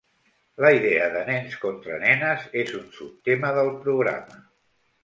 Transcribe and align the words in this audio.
La 0.63 0.71
idea 0.77 1.09
de 1.17 1.21
"nens 1.27 1.59
contra 1.65 2.01
nenes" 2.07 2.49
és 2.65 2.75
un 2.81 2.91
subtema 2.99 3.55
del 3.61 3.73
programa. 3.87 4.43